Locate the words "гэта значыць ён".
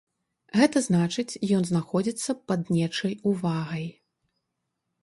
0.59-1.67